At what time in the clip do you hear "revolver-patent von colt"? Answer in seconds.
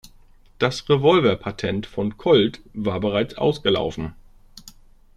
0.89-2.61